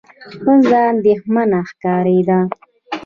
[0.41, 2.39] ښځه اندېښمنه ښکارېده.